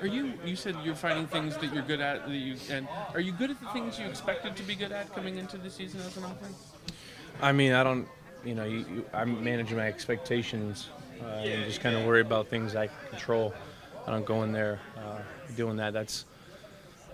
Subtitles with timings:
[0.00, 0.32] Are you?
[0.44, 2.26] You said you're finding things that you're good at.
[2.26, 5.14] That you and are you good at the things you expected to be good at
[5.14, 6.72] coming into the season as an offense?
[7.42, 8.08] I mean, I don't,
[8.44, 10.88] you know, you, you, I'm managing my expectations
[11.22, 13.54] uh, and just kind of worry about things I control.
[14.06, 15.20] I don't go in there uh,
[15.56, 15.92] doing that.
[15.92, 16.24] That's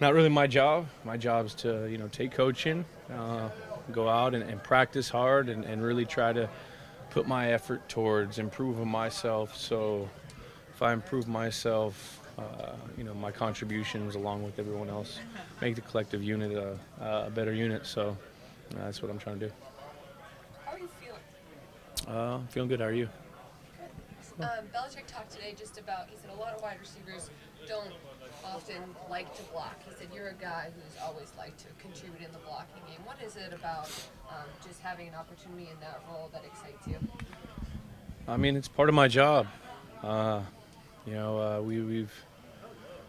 [0.00, 0.86] not really my job.
[1.04, 3.48] My job is to, you know, take coaching, uh,
[3.92, 6.48] go out and, and practice hard and, and really try to
[7.10, 9.56] put my effort towards improving myself.
[9.56, 10.08] So
[10.74, 15.18] if I improve myself, uh, you know, my contributions along with everyone else
[15.60, 17.86] make the collective unit a, a better unit.
[17.86, 18.16] So
[18.74, 19.52] uh, that's what I'm trying to do.
[20.64, 21.20] How are you feeling?
[22.08, 22.80] Uh, I'm feeling good.
[22.80, 23.08] How are you?
[24.40, 27.30] Um, Belichick talked today just about, he said a lot of wide receivers
[27.68, 27.92] don't
[28.44, 29.76] often like to block.
[29.86, 32.98] He said you're a guy who's always liked to contribute in the blocking game.
[33.04, 33.90] What is it about
[34.30, 36.96] um, just having an opportunity in that role that excites you?
[38.26, 39.46] I mean, it's part of my job.
[40.02, 40.40] Uh,
[41.06, 42.12] you know, uh, we, we've.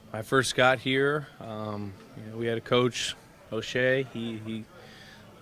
[0.09, 3.15] When I first got here, um, you know, we had a coach,
[3.51, 4.05] O'Shea.
[4.13, 4.63] He, he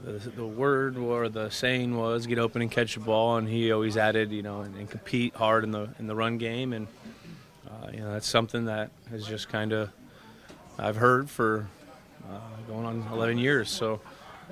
[0.02, 3.72] the, the word or the saying was get open and catch the ball, and he
[3.72, 6.88] always added, you know, and, and compete hard in the in the run game, and
[7.70, 9.90] uh, you know that's something that has just kind of
[10.80, 11.68] I've heard for
[12.30, 13.70] uh, going on 11 years.
[13.70, 14.02] So.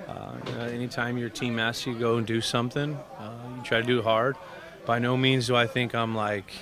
[0.08, 3.64] Uh, you know, anytime your team asks you to go and do something, uh, you
[3.64, 4.38] try to do it hard.
[4.86, 6.54] By no means do I think I'm like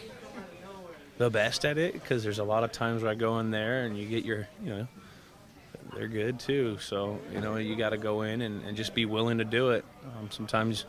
[1.17, 3.85] the best at it because there's a lot of times where I go in there
[3.85, 4.87] and you get your, you know,
[5.95, 6.77] they're good too.
[6.79, 9.71] So, you know, you got to go in and, and, just be willing to do
[9.71, 9.83] it.
[10.05, 10.85] Um, sometimes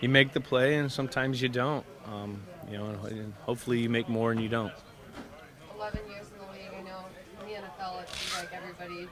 [0.00, 1.84] you make the play and sometimes you don't.
[2.06, 4.72] Um, you know, and hopefully you make more and you don't.
[5.76, 7.04] 11 years in the league, I know
[7.82, 9.08] seems like everybody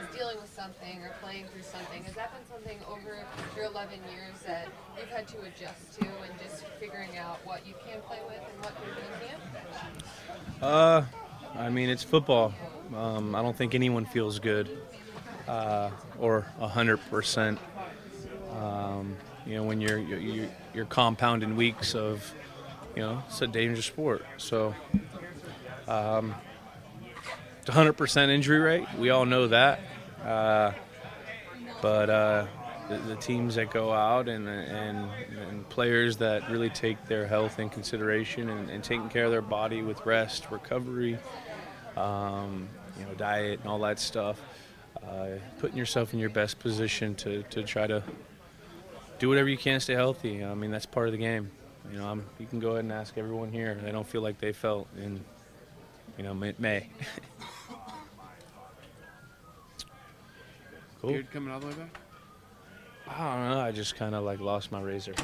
[0.00, 2.02] is dealing with something or playing through something.
[2.04, 3.18] Has that been something over
[3.54, 7.74] your 11 years that you've had to adjust to and just figuring out what you
[7.86, 10.62] can play with and what you can't?
[10.62, 11.02] Uh,
[11.54, 12.54] I mean, it's football.
[12.96, 14.70] Um, I don't think anyone feels good
[15.46, 17.58] uh, or 100%.
[18.56, 22.34] Um, you know, when you're, you're, you're compounding weeks of,
[22.96, 24.24] you know, it's a dangerous sport.
[24.38, 24.74] So,
[25.86, 26.34] um,
[27.68, 28.86] 100% injury rate.
[28.98, 29.80] We all know that.
[30.24, 30.72] Uh,
[31.82, 32.46] but uh,
[32.88, 35.10] the, the, teams that go out and, and,
[35.48, 39.42] and, players that really take their health in consideration and, and taking care of their
[39.42, 41.18] body with rest, recovery,
[41.96, 44.40] um, you know, diet, and all that stuff,
[45.02, 45.26] uh,
[45.58, 48.02] putting yourself in your best position to, to try to
[49.18, 50.44] do whatever you can to stay healthy.
[50.44, 51.50] I mean, that's part of the game.
[51.92, 53.78] You know, I'm, you can go ahead and ask everyone here.
[53.82, 55.20] They don't feel like they felt in,
[56.16, 56.88] you know, May.
[61.04, 61.12] Cool.
[61.12, 61.98] Beard coming all the way back?
[63.06, 63.60] I don't know.
[63.60, 65.14] I just kind of like lost my razor.